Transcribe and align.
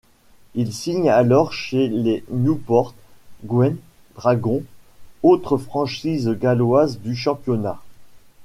Il 0.55 0.73
signe 0.73 1.11
alors 1.11 1.53
chez 1.53 1.87
les 1.87 2.23
Newport 2.31 2.95
Gwent 3.45 3.77
Dragons, 4.15 4.63
autre 5.21 5.57
franchise 5.57 6.27
galloise 6.39 6.97
du 7.01 7.15
championnat. 7.15 7.79